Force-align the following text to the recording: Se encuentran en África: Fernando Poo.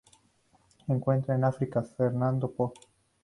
Se 0.87 0.91
encuentran 0.91 1.37
en 1.37 1.43
África: 1.43 1.83
Fernando 1.83 2.51
Poo. 2.51 2.73